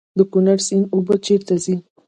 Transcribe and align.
د 0.17 0.19
کونړ 0.31 0.57
سیند 0.67 0.85
اوبه 0.93 1.15
چیرته 1.25 1.55
ځي؟ 1.63 1.75